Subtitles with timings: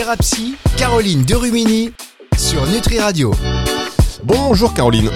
[0.00, 1.92] Thérapie, Caroline Derumini
[2.34, 3.34] sur Nutri Radio.
[4.24, 5.10] Bonjour Caroline.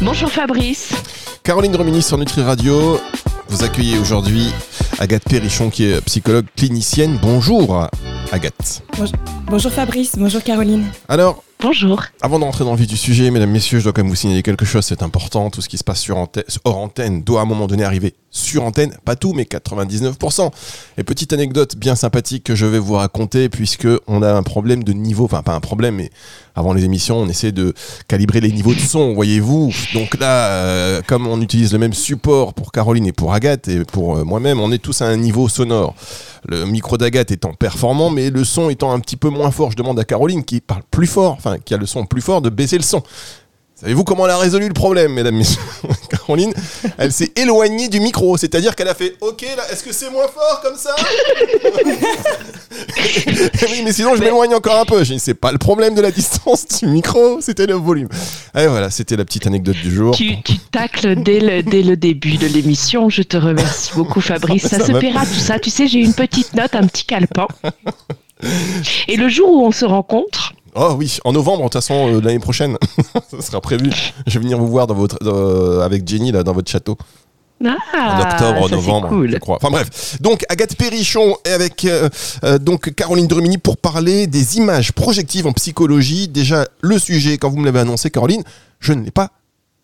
[0.00, 0.90] Bonjour Fabrice.
[1.44, 2.98] Caroline Derumini sur Nutri Radio.
[3.46, 4.50] Vous accueillez aujourd'hui
[4.98, 7.20] Agathe Perrichon qui est psychologue clinicienne.
[7.22, 7.88] Bonjour
[8.32, 8.82] Agathe.
[9.46, 10.86] Bonjour Fabrice, bonjour Caroline.
[11.06, 12.02] Alors, Bonjour.
[12.20, 14.42] Avant d'entrer dans le vif du sujet, mesdames, messieurs, je dois quand même vous signaler
[14.42, 15.48] quelque chose, c'est important.
[15.48, 18.12] Tout ce qui se passe sur antenne, hors antenne doit à un moment donné arriver
[18.30, 18.94] sur antenne.
[19.06, 20.50] Pas tout, mais 99%.
[20.98, 24.84] Et petite anecdote bien sympathique que je vais vous raconter, puisque on a un problème
[24.84, 26.10] de niveau, enfin pas un problème, mais
[26.54, 27.74] avant les émissions, on essaie de
[28.08, 29.72] calibrer les niveaux de son, voyez-vous.
[29.92, 33.84] Donc là, euh, comme on utilise le même support pour Caroline et pour Agathe et
[33.84, 35.94] pour euh, moi-même, on est tous à un niveau sonore.
[36.46, 39.70] Le micro d'Agathe étant performant, mais le son étant un petit peu moins fort.
[39.70, 42.42] Je demande à Caroline qui parle plus fort, enfin qui a le son plus fort,
[42.42, 43.02] de baisser le son.
[43.84, 45.60] Savez-vous comment elle a résolu le problème, mesdames, messieurs
[46.08, 46.54] Caroline,
[46.96, 50.26] elle s'est éloignée du micro, c'est-à-dire qu'elle a fait OK, là, est-ce que c'est moins
[50.26, 50.96] fort comme ça
[53.68, 55.02] Oui, mais sinon je m'éloigne encore un peu.
[55.02, 58.08] Dit, c'est pas le problème de la distance du micro, c'était le volume.
[58.56, 60.16] Et voilà, c'était la petite anecdote du jour.
[60.16, 63.10] Tu, tu tacles dès le, dès le début de l'émission.
[63.10, 64.66] Je te remercie beaucoup, Fabrice.
[64.66, 65.58] Ça, Ça se paiera tout ça.
[65.58, 67.48] Tu sais, j'ai une petite note, un petit calepin.
[69.08, 72.20] Et le jour où on se rencontre, Oh oui, en novembre, de toute façon, euh,
[72.20, 72.76] l'année prochaine,
[73.30, 73.90] ça sera prévu.
[74.26, 76.98] Je vais venir vous voir dans votre, euh, avec Jenny là, dans votre château.
[77.64, 79.30] ah, en octobre, ça, novembre, cool.
[79.30, 79.56] je crois.
[79.56, 80.20] Enfin bref.
[80.20, 82.08] Donc Agathe Perrichon et avec euh,
[82.42, 86.26] euh, donc Caroline Drumini pour parler des images projectives en psychologie.
[86.28, 88.42] Déjà le sujet quand vous me l'avez annoncé, Caroline,
[88.80, 89.30] je ne l'ai pas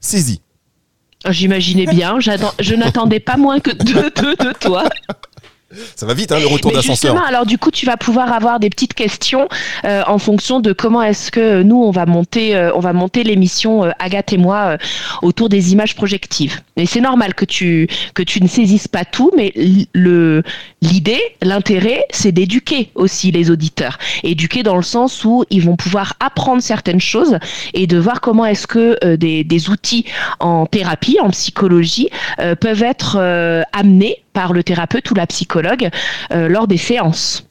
[0.01, 0.41] saisi.
[1.29, 2.19] J'imaginais bien.
[2.19, 4.85] Je n'attendais pas moins que deux, deux de toi.
[5.95, 7.17] Ça va vite, hein, le retour d'ascenseur.
[7.25, 9.49] alors du coup, tu vas pouvoir avoir des petites questions
[9.85, 13.23] euh, en fonction de comment est-ce que nous on va monter, euh, on va monter
[13.23, 14.79] l'émission euh, Agathe et moi euh,
[15.23, 16.61] autour des images projectives.
[16.77, 19.53] Et c'est normal que tu que tu ne saisisses pas tout, mais
[19.93, 20.43] le
[20.83, 23.99] l'idée, l'intérêt, c'est d'éduquer aussi les auditeurs.
[24.23, 27.39] Éduquer dans le sens où ils vont pouvoir apprendre certaines choses
[27.75, 30.05] et de voir comment est-ce que euh, des, des outils
[30.41, 32.09] en thérapie, en psychologie,
[32.39, 35.91] euh, peuvent être euh, amenés par le thérapeute ou la psychologue
[36.33, 37.45] euh, lors des séances.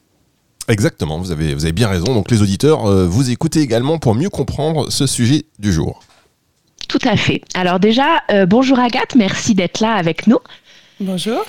[0.68, 2.14] Exactement, vous avez, vous avez bien raison.
[2.14, 6.00] Donc les auditeurs, euh, vous écoutez également pour mieux comprendre ce sujet du jour.
[6.88, 7.42] Tout à fait.
[7.54, 10.38] Alors déjà, euh, bonjour Agathe, merci d'être là avec nous.
[11.00, 11.46] Bonjour.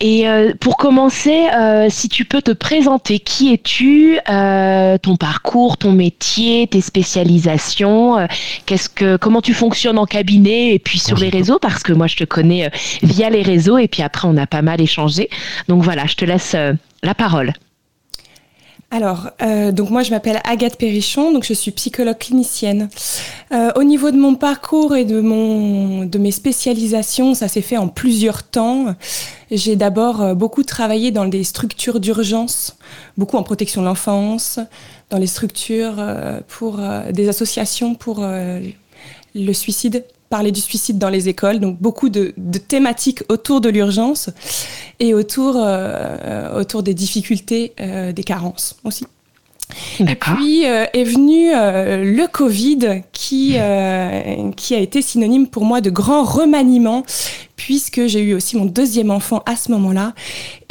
[0.00, 5.76] Et euh, pour commencer, euh, si tu peux te présenter, qui es-tu, euh, ton parcours,
[5.76, 8.26] ton métier, tes spécialisations,
[8.66, 12.08] qu'est-ce que, comment tu fonctionnes en cabinet et puis sur les réseaux, parce que moi
[12.08, 12.68] je te connais
[13.04, 15.30] via les réseaux et puis après on a pas mal échangé.
[15.68, 16.56] Donc voilà, je te laisse
[17.04, 17.52] la parole.
[18.92, 22.88] Alors, euh, donc moi je m'appelle Agathe Perrichon, donc je suis psychologue clinicienne.
[23.52, 27.76] Euh, au niveau de mon parcours et de mon de mes spécialisations, ça s'est fait
[27.76, 28.96] en plusieurs temps.
[29.52, 32.76] J'ai d'abord euh, beaucoup travaillé dans des structures d'urgence,
[33.16, 34.58] beaucoup en protection de l'enfance,
[35.08, 36.04] dans les structures
[36.48, 36.80] pour
[37.12, 42.32] des associations pour le suicide, parler du suicide dans les écoles, donc beaucoup de,
[42.68, 44.30] thématiques autour de l'urgence
[45.00, 49.06] et autour, euh, des difficultés, euh, des carences aussi.
[50.00, 50.36] D'accord.
[50.36, 55.80] Puis euh, est venu euh, le Covid qui, euh, qui a été synonyme pour moi
[55.80, 57.04] de grand remaniement
[57.60, 60.14] puisque j'ai eu aussi mon deuxième enfant à ce moment-là.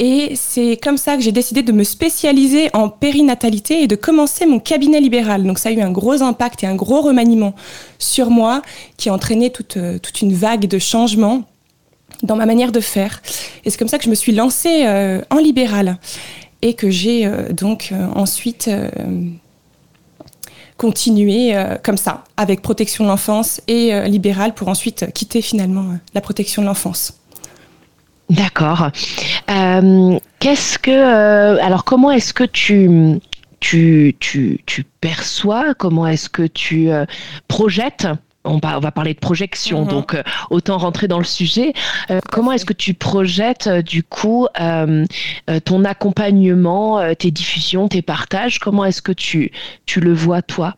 [0.00, 4.44] Et c'est comme ça que j'ai décidé de me spécialiser en périnatalité et de commencer
[4.44, 5.44] mon cabinet libéral.
[5.44, 7.54] Donc ça a eu un gros impact et un gros remaniement
[8.00, 8.62] sur moi
[8.96, 11.44] qui a entraîné toute, euh, toute une vague de changements
[12.24, 13.22] dans ma manière de faire.
[13.64, 15.96] Et c'est comme ça que je me suis lancée euh, en libéral
[16.62, 18.88] et que j'ai euh, donc euh, ensuite euh,
[20.76, 26.22] continué comme ça, avec protection de l'enfance et euh, libéral pour ensuite quitter finalement la
[26.22, 27.18] protection de l'enfance.
[28.30, 28.90] D'accord.
[29.46, 33.20] Qu'est-ce que alors comment est-ce que tu
[33.58, 36.88] tu, tu, tu perçois comment est-ce que tu
[37.46, 38.06] projettes
[38.44, 39.88] on va, on va parler de projection, Mhm.
[39.88, 41.72] donc euh, autant rentrer dans le sujet.
[42.10, 44.46] Euh, comment est-ce que tu projettes euh, du coup
[45.64, 48.58] ton accompagnement, tes diffusions, tes partages?
[48.58, 49.52] Comment est-ce que tu,
[49.86, 50.76] tu le vois toi?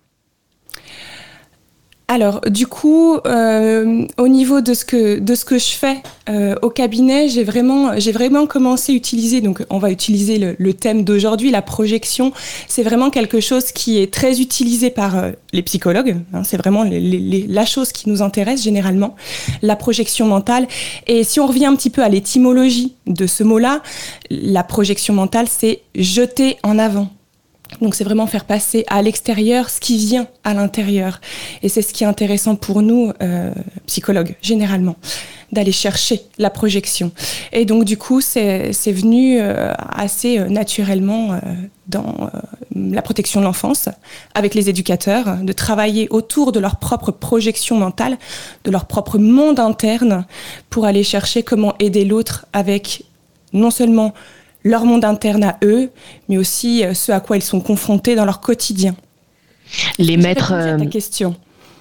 [2.12, 7.42] Alors, du coup, euh, au niveau de ce que, je fais euh, au cabinet, j'ai
[7.42, 12.34] vraiment, commencé à utiliser, donc on va utiliser le, thème d'aujourd'hui, la projection.
[12.68, 16.18] C'est vraiment quelque chose qui est très utilisé par euh, les psychologues.
[16.34, 19.16] hein, c'est vraiment la chose qui nous intéresse généralement,
[19.62, 20.68] la projection mentale.
[21.06, 23.80] Et si on revient un petit peu à l'étymologie de ce mot-là,
[24.28, 27.08] la projection mentale, c'est jeter en avant
[27.80, 31.20] Donc c'est vraiment faire passer à l'extérieur ce qui vient à l'intérieur.
[31.62, 33.52] Et c'est ce qui est intéressant pour nous, euh,
[33.86, 34.96] psychologues, généralement,
[35.50, 37.12] d'aller chercher la projection.
[37.52, 41.40] Et donc du coup, c'est venu euh, assez euh, naturellement
[41.88, 42.30] dans
[42.74, 43.88] la protection de l'enfance,
[44.34, 48.16] avec les éducateurs, de travailler autour de leur propre projection mentale,
[48.64, 50.24] de leur propre monde interne,
[50.70, 53.04] pour aller chercher comment aider l'autre avec
[53.52, 54.14] non seulement
[54.64, 55.90] leur monde interne à eux,
[56.28, 58.94] mais aussi euh, ce à quoi ils sont confrontés dans leur quotidien.
[59.98, 60.48] Les mettre.
[60.48, 61.34] Ta euh, question.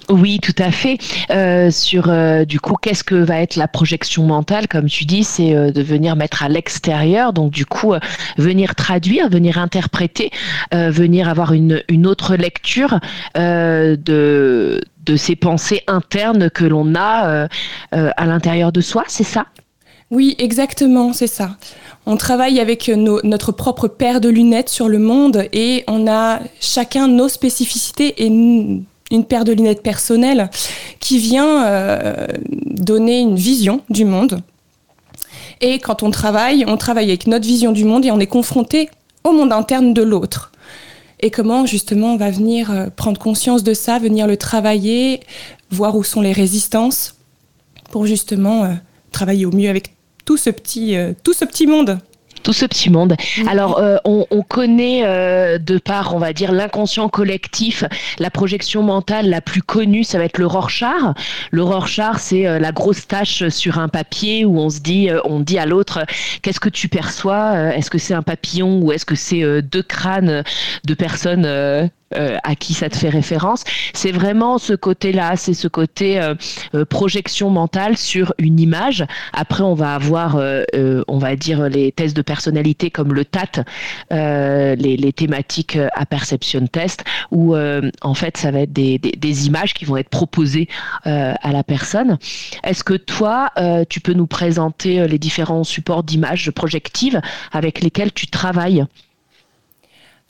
[0.08, 0.98] Oui, tout à fait.
[1.30, 2.12] Euh, sur
[2.44, 6.16] du coup, qu'est-ce que va être la projection mentale, comme tu dis, c'est de venir
[6.16, 7.94] mettre à l'extérieur, donc du coup,
[8.36, 10.30] venir traduire, venir interpréter,
[10.72, 12.98] venir avoir une, une autre lecture
[13.36, 13.96] de,
[15.06, 17.46] de ces pensées internes que l'on a
[17.92, 19.46] à l'intérieur de soi, c'est ça?
[20.10, 21.56] Oui, exactement, c'est ça.
[22.04, 27.06] On travaille avec notre propre paire de lunettes sur le monde et on a chacun
[27.06, 28.84] nos spécificités et une,
[29.28, 30.50] paire de lunettes personnelles
[30.98, 32.26] qui vient euh,
[32.64, 34.40] donner une vision du monde.
[35.60, 38.88] Et quand on travaille, on travaille avec notre vision du monde et on est confronté
[39.22, 40.50] au monde interne de l'autre.
[41.20, 45.20] Et comment justement on va venir euh, prendre conscience de ça, venir le travailler,
[45.70, 47.14] voir où sont les résistances
[47.92, 48.72] pour justement euh,
[49.12, 49.94] travailler au mieux avec
[50.24, 51.98] tout ce petit, euh, tout ce petit monde
[52.42, 53.14] tout ce petit monde.
[53.38, 53.46] Mhm.
[53.46, 57.84] Alors, euh, on, connaît euh, de par, on va dire, l'inconscient collectif,
[58.18, 61.14] la projection mentale la plus connue, ça va être le Rorschach.
[61.52, 65.56] Le Rorschach, c'est la grosse tache sur un papier où on se dit, on dit
[65.56, 66.04] à l'autre,
[66.42, 67.76] qu'est-ce que tu perçois?
[67.76, 70.42] Est-ce que c'est un papillon ou est-ce que c'est deux crânes
[70.84, 73.64] de personnes euh, à qui ça te fait référence.
[73.94, 76.34] C'est vraiment ce côté-là, c'est ce côté euh,
[76.74, 79.04] euh, projection mentale sur une image.
[79.32, 80.40] Après, on va avoir,
[81.08, 83.64] on va dire, les tests de personnalité comme le TAT,
[84.10, 89.84] les, thématiques à perception test, où en fait, ça va être des, des, images qui
[89.84, 90.68] vont être proposées
[91.04, 92.18] à la personne.
[92.64, 93.50] Est-ce que toi,
[93.88, 97.20] tu peux nous présenter les différents supports d'images projectives
[97.52, 98.86] avec lesquels tu travailles?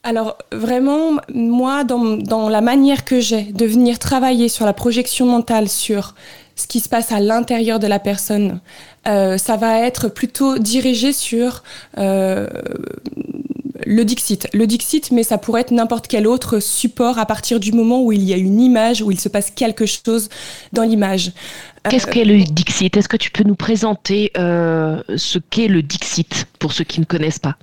[0.02, 5.68] Alors vraiment, moi, dans, la manière que j'ai de venir travailler sur la projection mentale,
[5.68, 6.14] sur
[6.56, 8.60] ce qui se passe à l'intérieur de la personne,
[9.06, 11.62] euh, ça va être plutôt dirigé sur
[11.98, 12.48] euh,
[13.86, 14.48] le Dixit.
[14.52, 18.10] Le Dixit, mais ça pourrait être n'importe quel autre support à partir du moment où
[18.10, 20.28] il y a une image, où il se passe quelque chose
[20.72, 21.30] dans l'image.
[21.88, 22.96] Qu'est-ce qu'est le Dixit?
[22.96, 27.04] Est-ce que tu peux nous présenter euh, ce qu'est le Dixit pour ceux qui ne
[27.04, 27.56] connaissent pas?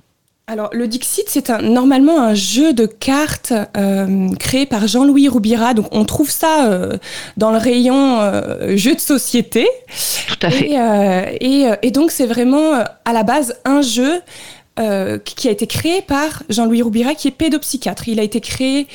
[0.50, 5.74] Alors, le Dixit, c'est un, normalement un jeu de cartes euh, créé par Jean-Louis Roubira.
[5.74, 6.96] Donc, on trouve ça euh,
[7.36, 9.68] dans le rayon euh, jeu de société.
[10.26, 10.72] Tout à fait.
[11.40, 14.20] Et, et, donc, c'est vraiment à la base un jeu
[15.24, 18.08] qui a été créé par Jean-Louis Roubira, qui est pédopsychiatre.
[18.08, 18.88] Il a été créé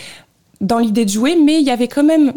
[0.60, 2.34] dans l'idée de jouer, mais il y avait quand même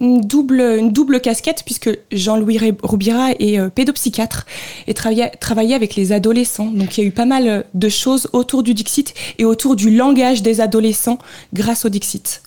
[0.00, 4.46] une double, une double casquette puisque Jean-Louis Roubira est euh, pédopsychiatre
[4.86, 6.70] et travaillait, travaillait avec les adolescents.
[6.70, 9.76] Donc il y a eu pas mal euh, de choses autour du Dixit et autour
[9.76, 11.18] du langage des adolescents
[11.52, 12.42] grâce au Dixit.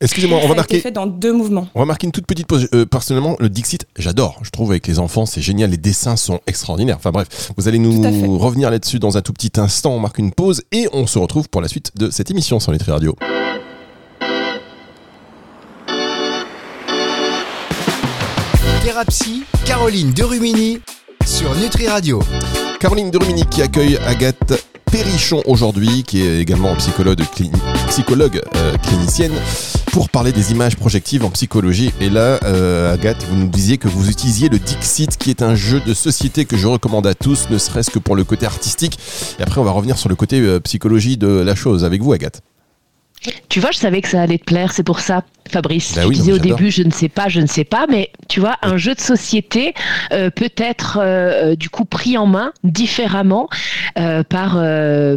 [0.00, 0.80] Excusez-moi, on va marquer.
[0.80, 1.68] fait dans deux mouvements.
[1.76, 2.68] On va marquer une toute petite pause.
[2.74, 4.40] Euh, personnellement, le Dixit, j'adore.
[4.42, 5.70] Je trouve avec les enfants, c'est génial.
[5.70, 6.96] Les dessins sont extraordinaires.
[6.96, 8.02] Enfin bref, vous allez nous
[8.36, 9.92] revenir là-dessus dans un tout petit instant.
[9.92, 12.72] On marque une pause et on se retrouve pour la suite de cette émission sur
[12.72, 13.16] Nutri Radio.
[18.92, 20.78] Thérapie, Caroline Derumini
[21.24, 22.20] sur Nutri Radio.
[22.78, 24.52] Caroline Derumini qui accueille Agathe
[24.84, 27.22] Perrichon aujourd'hui, qui est également psychologue,
[27.88, 29.32] psychologue euh, clinicienne,
[29.92, 31.90] pour parler des images projectives en psychologie.
[32.02, 35.54] Et là, euh, Agathe, vous nous disiez que vous utilisiez le Dixit, qui est un
[35.54, 38.98] jeu de société que je recommande à tous, ne serait-ce que pour le côté artistique.
[39.38, 42.12] Et après, on va revenir sur le côté euh, psychologie de la chose avec vous,
[42.12, 42.42] Agathe.
[43.48, 45.24] Tu vois, je savais que ça allait te plaire, c'est pour ça.
[45.50, 45.94] Fabrice.
[45.94, 48.40] Bah tu disais au début, je ne sais pas, je ne sais pas, mais tu
[48.40, 49.74] vois, un jeu de société
[50.12, 53.48] euh, peut être euh, du coup pris en main différemment
[53.98, 54.52] euh, par,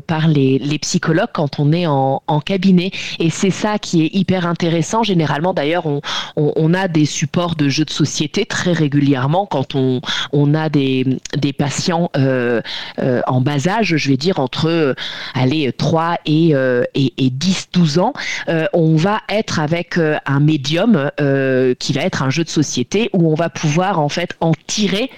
[0.08, 2.92] par les, les, psychologues quand on est en, en cabinet.
[3.20, 5.04] Et c'est ça qui est hyper intéressant.
[5.04, 6.02] Généralement, d'ailleurs, on,
[6.36, 10.02] on, on, a des supports de jeux de société très régulièrement quand on,
[10.34, 11.06] on a des,
[11.38, 14.96] des patients en bas âge, je vais dire entre
[15.34, 16.54] allez, 3 et,
[16.96, 18.14] et, et 10, 12 ans.
[18.74, 23.32] on va être avec un médium euh, qui va être un jeu de société où
[23.32, 25.10] on va pouvoir en fait en tirer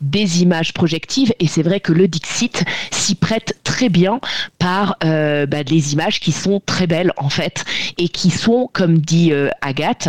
[0.00, 4.20] des images projectives et c'est vrai que le Dixit s'y prête très bien
[4.58, 7.64] par euh, bah, des images qui sont très belles en fait
[7.98, 10.08] et qui sont comme dit euh, Agathe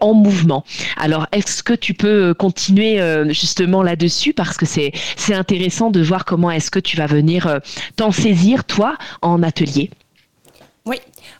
[0.00, 0.64] en mouvement.
[0.96, 4.32] Alors est-ce que tu peux continuer justement là-dessus?
[4.32, 4.92] Parce que c'est
[5.34, 7.60] intéressant de voir comment est-ce que tu vas venir
[7.96, 9.90] t'en saisir toi en atelier.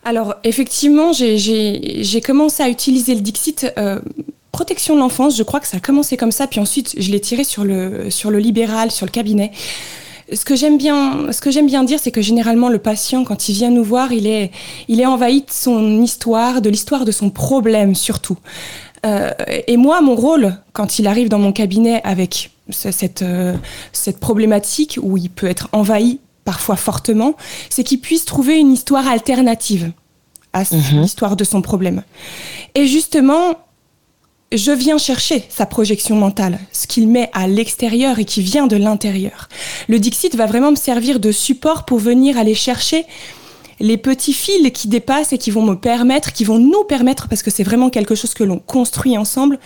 [0.05, 3.73] Alors effectivement, j'ai commencé à utiliser le Dixit.
[3.79, 3.99] Euh,
[4.53, 7.21] protection de l'enfance, je crois que ça a commencé comme ça, puis ensuite je l'ai
[7.21, 9.51] tiré sur le, libéral, sur le cabinet.
[10.33, 14.13] Ce que j'aime bien, dire, c'est que généralement le patient, quand il vient nous voir,
[14.13, 14.51] il est,
[14.89, 18.39] il est envahi de son histoire, de l'histoire de son problème surtout.
[19.05, 19.31] Euh,
[19.67, 23.55] et moi, mon rôle, quand il arrive dans mon cabinet avec cette, euh,
[23.93, 27.35] cette problématique où il peut être envahi parfois fortement,
[27.69, 29.93] c'est qu'il puisse trouver une histoire alternative
[30.55, 31.03] à mhm.
[31.03, 32.03] l'histoire de son problème.
[32.75, 33.57] Et justement,
[34.53, 38.77] je viens chercher sa projection mentale, ce qu'il met à l'extérieur et qui vient de
[38.77, 39.49] l'intérieur.
[39.89, 43.05] Le Dixit va vraiment me servir de support pour venir aller chercher
[43.81, 47.43] les petits fils qui dépassent et qui vont me permettre, qui vont nous permettre, parce
[47.43, 49.59] que c'est vraiment quelque chose que l'on construit ensemble,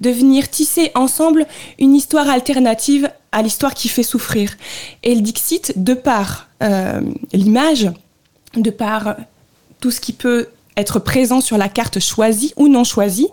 [0.00, 1.46] de venir tisser ensemble
[1.78, 4.56] une histoire alternative à l'histoire qui fait souffrir.
[5.02, 7.00] Et le Dixit, de par euh,
[7.32, 7.90] l'image,
[8.54, 9.16] de par
[9.80, 13.28] tout ce qui peut être présent sur la carte choisie ou non choisie,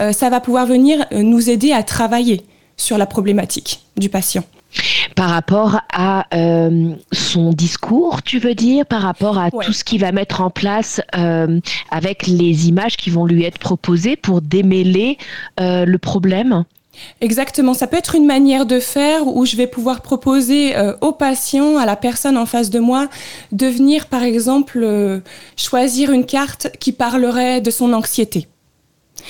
[0.00, 2.44] euh, ça va pouvoir venir nous aider à travailler
[2.76, 4.44] sur la problématique du patient.
[5.16, 10.00] Par rapport à euh, son discours, tu veux dire, par rapport à tout ce qu'il
[10.00, 11.00] va mettre en place
[11.90, 15.18] avec les images qui vont lui être proposées pour démêler
[15.58, 16.64] le problème?
[17.20, 21.12] Exactement, ça peut être une manière de faire où je vais pouvoir proposer euh, au
[21.12, 23.08] patient, à la personne en face de moi,
[23.52, 25.20] de venir par exemple euh,
[25.56, 28.48] choisir une carte qui parlerait de son anxiété.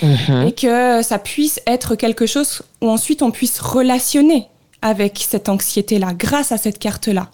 [0.02, 0.48] Mhm.
[0.48, 4.48] Et que ça puisse être quelque chose où ensuite on puisse relationner
[4.86, 7.28] avec cette anxiété-là grâce à cette carte-là.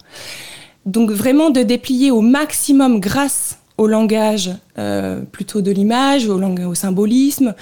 [0.85, 6.75] Donc vraiment de déplier au maximum grâce au langage euh, plutôt de l'image, au, au,
[6.75, 7.55] symbolisme,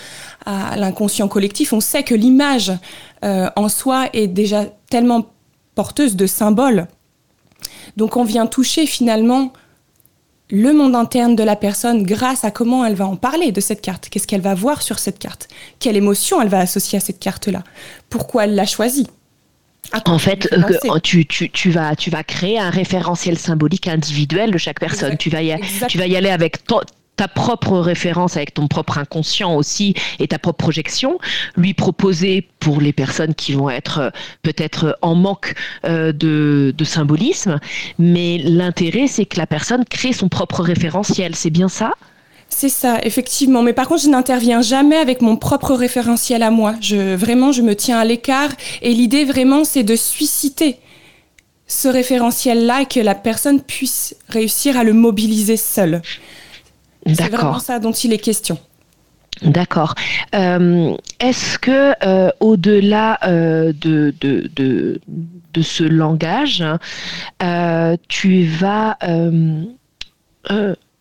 [0.45, 1.73] à l'inconscient collectif.
[1.73, 2.71] On sait que l'image
[3.23, 5.27] euh, en soi est déjà tellement
[5.75, 6.87] porteuse de symboles.
[7.97, 9.53] Donc on vient toucher finalement
[10.49, 13.81] le monde interne de la personne grâce à comment elle va en parler de cette
[13.81, 15.47] carte, qu'est-ce qu'elle va voir sur cette carte,
[15.79, 17.63] quelle émotion elle va associer à cette carte-là,
[18.09, 19.07] pourquoi elle l'a choisie?
[20.05, 24.57] En fait, euh, tu, tu, tu, vas, tu vas créer un référentiel symbolique individuel de
[24.57, 25.17] chaque personne.
[25.17, 25.53] Tu vas, y,
[25.87, 26.59] tu vas y aller avec
[27.17, 31.19] ta propre référence avec ton propre inconscient aussi et ta propre projection,
[31.57, 34.09] lui proposer pour les personnes qui vont être euh,
[34.43, 35.53] peut-être en manque
[35.85, 37.59] euh, de, de symbolisme,
[37.99, 41.91] mais l'intérêt c'est que la personne crée son propre référentiel, c'est bien ça?
[42.51, 43.63] C'est ça, effectivement.
[43.63, 46.75] Mais par contre, je n'interviens jamais avec mon propre référentiel à moi.
[46.81, 48.49] Je, vraiment, je me tiens à l'écart.
[48.81, 50.77] Et l'idée, vraiment, c'est de susciter
[51.67, 56.01] ce référentiel-là et que la personne puisse réussir à le mobiliser seule.
[57.07, 58.59] C'est vraiment ça dont il est question.
[59.41, 59.95] D'accord.
[60.35, 66.63] Euh, est-ce que euh, au-delà euh, de, de, de, ce langage,
[68.07, 68.97] tu vas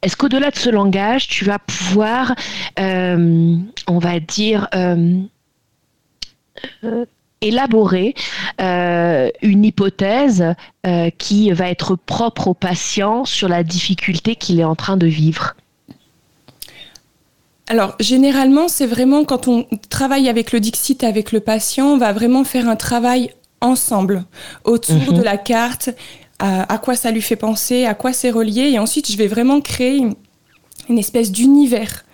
[0.02, 2.35] est-ce qu'au-delà de ce langage, tu vas pouvoir,
[2.78, 5.21] euh, on va dire, euh,
[6.85, 7.04] euh,
[7.42, 8.14] élaborer
[8.59, 10.45] une hypothèse
[11.16, 15.54] qui va être propre au patient sur la difficulté qu'il est en train de vivre?
[17.69, 22.12] Alors, généralement, c'est vraiment quand on travaille avec le Dixit, avec le patient, on va
[22.12, 23.30] vraiment faire un travail
[23.61, 24.25] ensemble
[24.64, 25.19] autour mhm.
[25.19, 25.90] de la carte
[26.40, 28.70] à, quoi ça lui fait penser, à quoi c'est relié.
[28.70, 30.02] Et ensuite, je vais vraiment créer
[30.88, 32.04] une espèce d'univers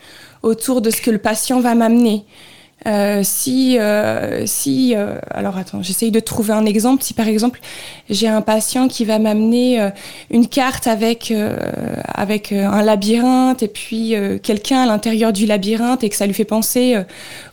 [0.42, 2.25] autour de ce que le patient va m'amener.
[2.87, 7.02] Euh, si, euh, si euh, alors attends, j'essaye de trouver un exemple.
[7.02, 7.59] Si par exemple
[8.11, 9.90] j'ai un patient qui va m'amener
[10.30, 11.33] une carte avec
[12.14, 16.45] avec un labyrinthe et puis quelqu'un à l'intérieur du labyrinthe et que ça lui fait
[16.45, 16.97] penser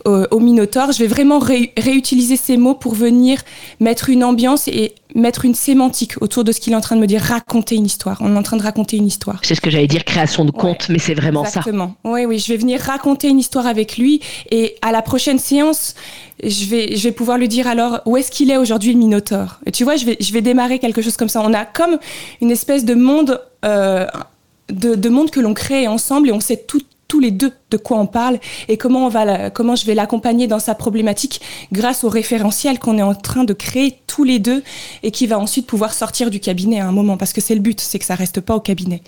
[0.05, 3.41] au, Minotaure, je vais vraiment réutiliser ces mots pour venir
[3.79, 7.01] mettre une ambiance et mettre une sémantique autour de ce qu'il est en train de
[7.01, 8.17] me dire, raconter une histoire.
[8.21, 9.39] On est en train de raconter une histoire.
[9.43, 11.59] C'est ce que j'allais dire, création de conte, mais c'est vraiment ça.
[11.59, 11.95] Exactement.
[12.03, 15.95] Oui, oui, je vais venir raconter une histoire avec lui et à la prochaine séance,
[16.43, 19.59] je vais, je vais pouvoir lui dire alors où est-ce qu'il est aujourd'hui le Minotaure.
[19.65, 21.41] Et tu vois, je vais, je vais démarrer quelque chose comme ça.
[21.41, 21.97] On a comme
[22.41, 24.05] une espèce de monde, euh,
[24.69, 27.77] de, de, monde que l'on crée ensemble et on sait tout, tous les deux de
[27.77, 31.41] quoi on parle et comment, on va comment je vais l'accompagner dans sa problématique
[31.71, 34.63] grâce au référentiel qu'on est en train de créer tous les deux
[35.03, 37.61] et qui va ensuite pouvoir sortir du cabinet à un moment parce que c'est le
[37.61, 39.01] but, c'est que ça reste pas au cabinet.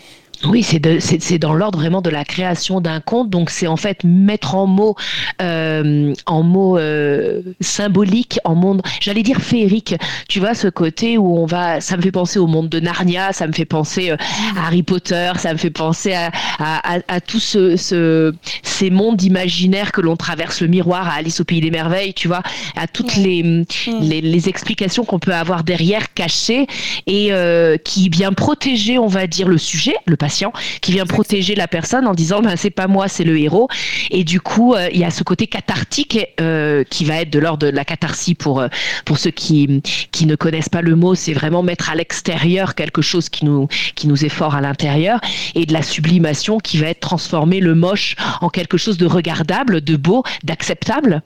[0.44, 3.30] Oui, c'est dans l'ordre vraiment de la création d'un conte.
[3.30, 4.96] Donc c'est en fait mettre en mots,
[5.42, 9.96] euh, en mots euh, symboliques, en monde, j'allais dire féerique.
[10.28, 13.34] Tu vois ce côté où on va, ça me fait penser au monde de Narnia,
[13.34, 14.18] ça me fait penser euh,
[14.58, 19.92] à Harry Potter, ça me fait penser à, à, à, ce, ce, ces mondes imaginaires
[19.92, 22.44] que l'on traverse, le miroir, à Alice au pays des merveilles, tu vois,
[22.76, 23.66] à toutes les,
[24.02, 26.68] les, les, explications qu'on peut avoir derrière cachées
[27.08, 27.32] et
[27.84, 30.18] qui bien protéger, on va dire, le sujet, le
[30.82, 33.68] qui vient protéger la personne en disant ben c'est pas moi, c'est le héros.
[34.12, 36.20] Et du coup, il y a ce côté cathartique
[36.90, 38.64] qui va être de l'ordre de la catharsis pour
[39.06, 43.02] pour ceux qui qui ne connaissent pas le mot, c'est vraiment mettre à l'extérieur quelque
[43.02, 45.20] chose qui nous qui nous est fort à l'intérieur
[45.56, 49.82] et de la sublimation qui va être transformer le moche en quelque chose de regardable,
[49.82, 51.22] de beau, d'acceptable.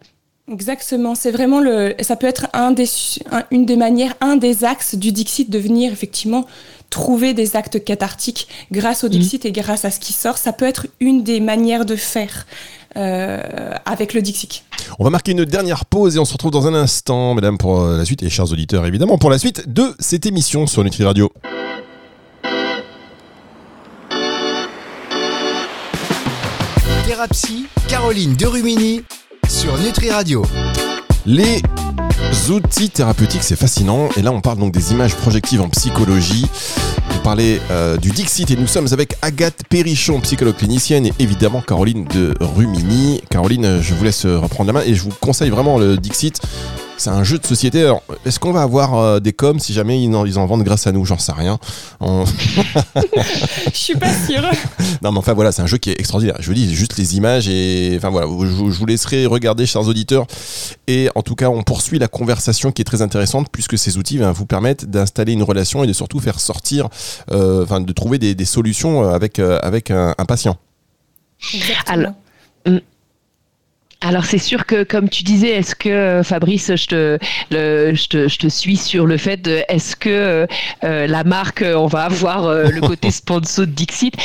[0.51, 1.93] Exactement, c'est vraiment le.
[2.01, 2.87] Ça peut être un des,
[3.51, 6.47] une des manières, un des axes du Dixit de venir effectivement
[6.89, 9.09] trouver des actes cathartiques grâce au.
[9.09, 10.37] Dixit et grâce à ce qui sort.
[10.37, 12.45] Ça peut être une des manières de faire
[12.95, 14.63] euh, avec le Dixit.
[14.99, 17.85] On va marquer une dernière pause et on se retrouve dans un instant, mesdames, pour
[17.85, 21.31] la suite et chers auditeurs évidemment pour la suite de cette émission sur Nutri Radio.
[27.19, 29.03] Thérapie, Caroline Derumini
[29.49, 30.45] sur Nutri Radio.
[31.25, 31.61] Les
[32.49, 34.09] outils thérapeutiques, c'est fascinant.
[34.17, 36.45] Et là, on parle donc des images projectives en psychologie.
[37.09, 41.61] Vous parlez euh, du Dixit et nous sommes avec Agathe Perrichon, psychologue clinicienne, et évidemment
[41.61, 43.21] Caroline de Rumini.
[43.29, 46.41] Caroline, je vous laisse reprendre la main et je vous conseille vraiment le Dixit.
[46.99, 47.81] C'est un jeu de société.
[47.83, 50.65] Alors, est-ce qu'on va avoir euh, des coms si jamais ils en, ils en vendent
[50.65, 51.05] grâce à nous?
[51.05, 51.57] J'en sais rien.
[52.01, 54.43] Je suis pas sûre.
[55.01, 56.35] non, mais enfin voilà, c'est un jeu qui est extraordinaire.
[56.41, 60.27] Je vous dis juste les images et enfin voilà, je, vous laisserai regarder, chers auditeurs.
[60.87, 64.17] Et en tout cas, on poursuit la conversation qui est très intéressante puisque ces outils
[64.17, 66.89] vous permettent d'installer une relation et de surtout faire sortir,
[67.31, 70.57] euh, enfin de trouver des, solutions euh, avec, avec un, patient.
[71.87, 72.11] Alors,
[74.01, 77.19] alors c'est sûr que comme tu disais, est-ce que euh, Fabrice, je te,
[77.51, 80.47] le, je te, je te suis sur le fait de est-ce que euh,
[80.85, 84.15] euh, la marque, on va avoir le côté sponsor de Dixit.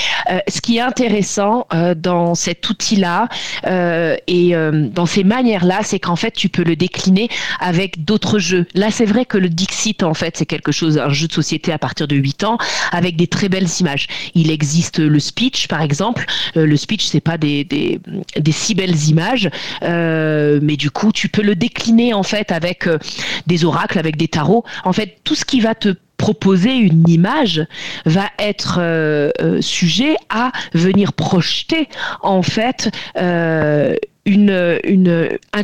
[0.49, 1.67] ce qui est intéressant
[1.97, 3.29] dans cet outil-là
[3.67, 7.29] et dans ces manières-là, c'est qu'en fait tu peux le décliner
[7.59, 8.67] avec d'autres jeux.
[8.75, 11.73] Là c'est vrai que le Dixit en fait c'est quelque chose, un jeu de société
[11.73, 12.59] à partir de 8 ans
[12.93, 14.07] avec des très belles images.
[14.35, 16.27] Il existe le speech par exemple.
[16.55, 18.01] le speech c'est pas des, des,
[18.37, 19.51] des si belles images.
[19.83, 22.99] Euh, mais du coup, tu peux le décliner en fait avec euh,
[23.47, 24.65] des oracles, avec des tarots.
[24.85, 27.67] En fait, tout ce qui va te proposer une image
[28.07, 31.89] va être euh, sujet à venir projeter
[32.23, 33.97] en fait un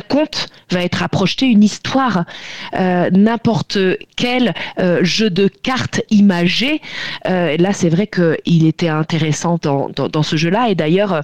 [0.07, 2.25] conte va être à projeter une histoire.
[2.73, 3.79] N'importe
[4.15, 4.53] quel
[5.01, 6.81] jeu de cartes imagé,
[7.25, 10.69] là c'est vrai qu'il était intéressant dans ce jeu-là.
[10.69, 11.23] Et d'ailleurs,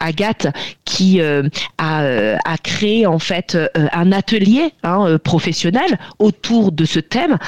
[0.00, 0.46] Agathe,
[0.98, 1.42] qui euh,
[1.78, 2.02] a,
[2.44, 3.56] a, créé en fait
[3.92, 7.38] un atelier hein, professionnel autour de ce thème,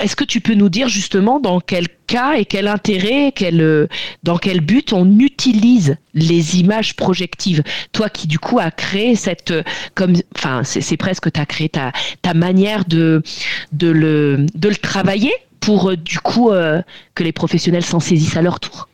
[0.00, 3.88] est-ce que tu peux nous dire justement dans quel cas et quel intérêt, quel, euh,
[4.22, 7.62] dans quel but on utilise les images projectives?
[7.92, 9.62] Toi qui du coup as créé cette, euh,
[9.94, 13.22] comme, enfin c'est presque tu as créé ta, ta manière de,
[13.72, 16.50] de, le, de le travailler pour euh, du coup
[17.14, 18.88] que les professionnels s'en saisissent à leur tour.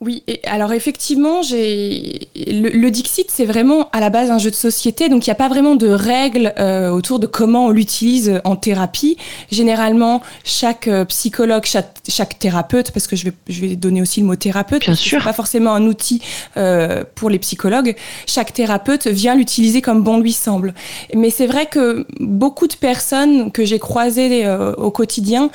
[0.00, 4.54] Oui, et alors effectivement, j'ai le, Dixit, c'est vraiment à la base un jeu de
[4.54, 8.40] société, donc il n'y a pas vraiment de règles euh, autour de comment on l'utilise
[8.44, 9.16] en thérapie.
[9.50, 14.26] Généralement, chaque euh, psychologue, chaque, thérapeute, parce que je vais, je vais donner aussi le
[14.26, 15.24] mot thérapeute, Bien sûr.
[15.24, 16.22] pas forcément un outil
[16.56, 17.96] euh, pour les psychologues.
[18.26, 20.74] Chaque thérapeute vient l'utiliser comme bon lui semble.
[21.12, 25.50] Mais c'est vrai que beaucoup de personnes que j'ai croisées au quotidien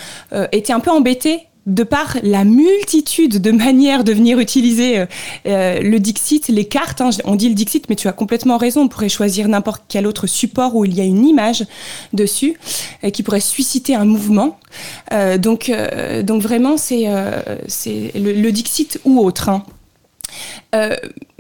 [0.52, 5.06] étaient un peu embêtées de par la multitude de manières de venir utiliser euh,
[5.46, 8.82] euh, le Dixit, les cartes, hein, on dit le Dixit, mais tu as complètement raison,
[8.82, 11.66] on pourrait choisir n'importe quel autre support où il y a une image
[12.12, 12.58] dessus
[13.02, 14.60] et qui pourrait susciter un mouvement.
[15.14, 15.72] Euh, donc,
[16.24, 17.06] donc vraiment, c'est
[18.16, 19.50] le, Dixit ou autre.
[19.50, 19.64] Hein.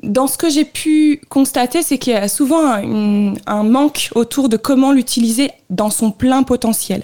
[0.03, 4.57] dans ce que j'ai pu constater, c'est qu'il y a souvent un, manque autour de
[4.57, 7.03] comment l'utiliser dans son plein potentiel.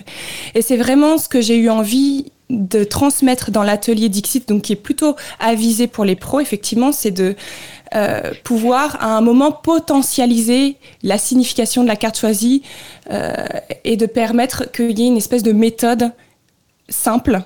[0.55, 4.73] Et c'est vraiment ce que j'ai eu envie de transmettre dans l'atelier Dixit, donc qui
[4.73, 7.35] est plutôt avisé pour les pros, effectivement, c'est de
[7.95, 12.63] euh, pouvoir à un moment potentialiser la signification de la carte choisie
[13.12, 13.33] euh,
[13.83, 16.12] et de permettre qu'il y ait une espèce de méthode
[16.88, 17.41] simple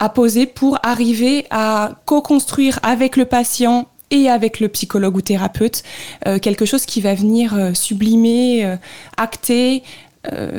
[0.00, 5.84] à poser pour arriver à co-construire avec le patient et avec le psychologue ou thérapeute
[6.26, 8.76] euh, quelque chose qui va venir sublimer,
[9.16, 9.82] acter,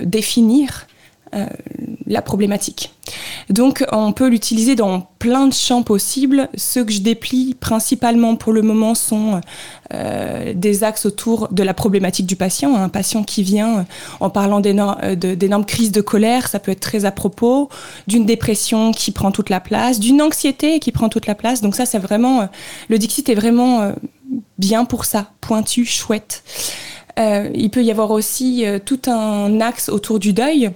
[0.03, 0.87] définir
[1.35, 1.45] euh,
[2.05, 2.91] la problématique.
[3.49, 6.49] Donc on peut l'utiliser dans plein de champs possibles.
[6.55, 9.39] Ceux que je déplie principalement pour le moment sont
[9.93, 12.75] euh, des axes autour de la problématique du patient.
[12.75, 13.85] Un patient qui vient
[14.19, 17.69] en parlant euh, d'énormes crises de colère, ça peut être très à propos,
[18.05, 21.61] d'une dépression qui prend toute la place, d'une anxiété qui prend toute la place.
[21.61, 22.49] Donc ça c'est vraiment,
[22.89, 23.93] le Dixit est vraiment
[24.57, 26.43] bien pour ça, pointu, chouette.
[27.17, 30.73] il peut y avoir aussi tout un axe autour du deuil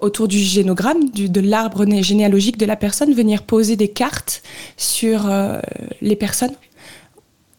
[0.00, 4.42] autour du génogramme, du, de l'arbre généalogique de la personne, venir poser des cartes
[4.76, 5.60] sur euh,
[6.00, 6.54] les personnes.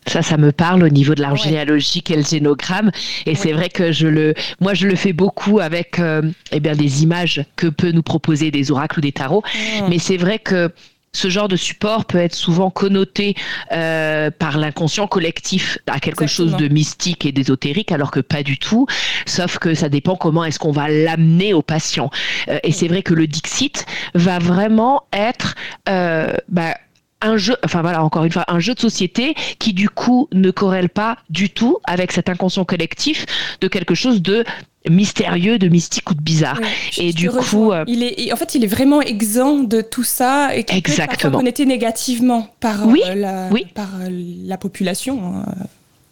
[0.08, 2.90] Ça, ça me parle au niveau de l'arbre généalogique et le génogramme.
[3.26, 6.76] Et c'est vrai que je le, moi, je le fais beaucoup avec euh, eh bien,
[6.76, 9.44] des images que peut nous proposer des oracles ou des tarots.
[9.90, 10.72] Mais c'est vrai que
[11.12, 13.36] ce genre de support peut être souvent connoté
[13.72, 18.58] euh, par l'inconscient collectif à quelque chose de mystique et d'ésotérique, alors que pas du
[18.58, 18.86] tout.
[19.26, 22.10] Sauf que ça dépend comment est-ce qu'on va l'amener au patient.
[22.48, 25.56] Euh, et c'est vrai que le Dixit va vraiment être
[25.88, 26.76] euh, bah,
[27.22, 30.52] un jeu, enfin voilà, encore une fois, un jeu de société qui du coup ne
[30.52, 33.26] corrèle pas du tout avec cet inconscient collectif
[33.62, 34.46] de quelque chose de
[34.90, 36.60] mystérieux, de mystique ou de bizarre.
[36.98, 40.56] et du coup, euh, il est, en fait, il est vraiment exempt de tout ça
[40.56, 40.82] et qui
[41.22, 43.66] connoté négativement par oui, euh, la, oui.
[43.74, 44.08] par euh,
[44.46, 45.44] la population.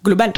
[0.03, 0.31] Global.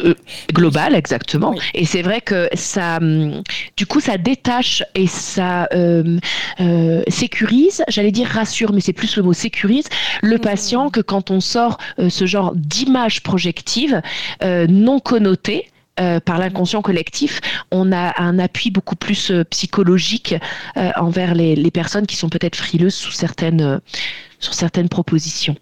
[0.53, 1.53] global, exactement.
[1.73, 3.43] Et c'est vrai que ça, hum,
[3.77, 6.17] du coup, ça détache et ça euh,
[6.59, 9.85] euh, sécurise, j'allais dire rassure, mais c'est plus le mot sécurise,
[10.23, 10.39] le mmh.
[10.39, 14.01] patient que quand on sort euh, ce genre d'image projective
[14.41, 15.69] non connotée,
[16.23, 17.41] par l'inconscient collectif,
[17.71, 20.33] on a un appui beaucoup plus psychologique
[20.95, 23.81] envers les, les, personnes qui sont peut-être frileuses sous certaines,
[24.39, 25.57] sur certaines propositions.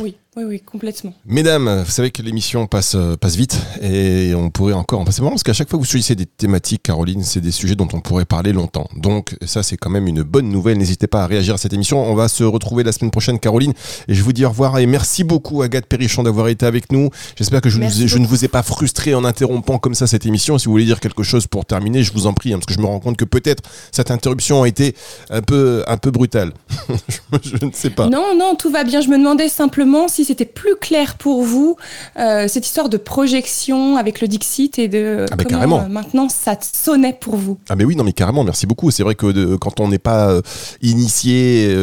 [0.00, 0.16] Oui.
[0.38, 1.14] Oui, oui, complètement.
[1.24, 5.22] Mesdames, vous savez que l'émission passe, euh, passe vite et on pourrait encore en passer
[5.22, 7.88] vraiment parce qu'à chaque fois que vous choisissez des thématiques, Caroline, c'est des sujets dont
[7.94, 8.86] on pourrait parler longtemps.
[8.96, 10.76] Donc ça, c'est quand même une bonne nouvelle.
[10.76, 12.04] N'hésitez pas à réagir à cette émission.
[12.04, 13.72] On va se retrouver la semaine prochaine, Caroline,
[14.08, 17.08] et je vous dis au revoir et merci beaucoup, Agathe Perrichon, d'avoir été avec nous.
[17.36, 20.58] J'espère que je, je, ne vous ai pas frustré en interrompant comme ça cette émission.
[20.58, 22.74] Si vous voulez dire quelque chose pour terminer, je vous en prie, hein, parce que
[22.74, 24.94] je me rends compte que peut-être cette interruption a été
[25.30, 26.52] un peu, un peu brutale.
[27.42, 28.10] je ne sais pas.
[28.10, 29.00] Non, non, tout va bien.
[29.00, 31.76] Je me demandais simplement si c'était plus clair pour vous
[32.18, 36.56] euh, cette histoire de projection avec le Dixit et de ah comment euh, maintenant ça
[36.60, 37.58] sonnait pour vous?
[37.68, 38.90] Ah mais oui, non mais carrément, merci beaucoup.
[38.90, 40.42] C'est vrai que quand on n'est pas euh,
[40.82, 41.74] initié,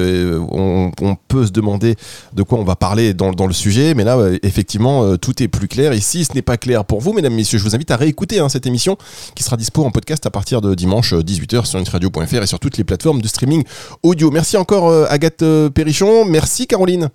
[0.52, 0.92] on,
[1.28, 1.96] peut se demander
[2.34, 5.68] de quoi on va parler dans, dans le sujet, mais là effectivement tout est plus
[5.68, 5.94] clair.
[5.94, 8.40] Et si ce n'est pas clair pour vous, mesdames, messieurs, je vous invite à réécouter
[8.40, 8.98] hein, cette émission
[9.36, 12.78] qui sera dispo en podcast à partir de dimanche 18h sur nutradio.fr et sur toutes
[12.78, 13.64] les plateformes de streaming
[14.04, 14.32] audio.
[14.32, 17.10] Merci encore Agathe Perrichon, merci Caroline.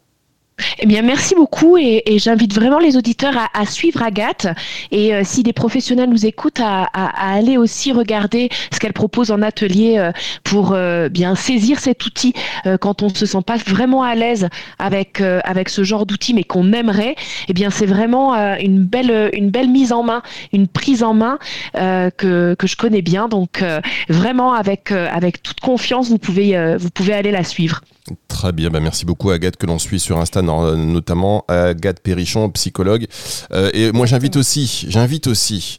[0.78, 4.48] Eh bien, merci beaucoup et, j'invite vraiment les auditeurs à, suivre Agathe
[4.90, 9.42] et euh, si des professionnels nous écoutent, à, aller aussi regarder ce qu'elle propose en
[9.42, 10.12] atelier euh,
[10.44, 12.32] pour euh, bien saisir cet outil
[12.80, 16.72] quand on se sent pas vraiment à l'aise avec avec ce genre d'outil, mais qu'on
[16.72, 17.14] aimerait.
[17.48, 21.38] Eh bien, c'est vraiment une belle une belle mise en main, une prise en main
[21.74, 23.28] que, que je connais bien.
[23.28, 23.64] Donc,
[24.08, 27.82] vraiment avec avec toute confiance, vous pouvez vous pouvez aller la suivre.
[28.28, 33.06] Très bien, bah, merci beaucoup Agathe que l'on suit sur Insta notamment Agathe Perrichon, psychologue.
[33.52, 35.78] Euh, et moi j'invite aussi, j'invite aussi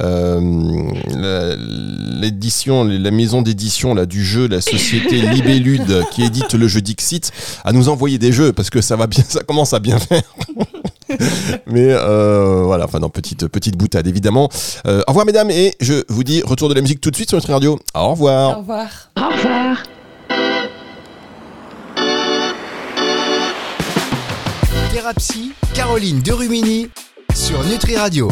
[0.00, 0.90] euh,
[2.20, 7.30] l'édition, la maison d'édition là du jeu, la société Libellude qui édite le jeu Dixit,
[7.64, 10.22] à nous envoyer des jeux parce que ça va bien, ça commence à bien faire.
[11.66, 14.48] Mais euh, voilà, enfin non, petite petite boutade évidemment.
[14.84, 17.36] au revoir mesdames et je vous dis retour de la musique tout de suite sur
[17.36, 17.78] notre radio.
[17.94, 18.56] Au revoir.
[18.56, 19.10] Au revoir.
[19.16, 19.82] Au revoir.
[24.92, 26.88] Thérapie, Caroline Derumini
[27.32, 28.28] sur Nutri Radio.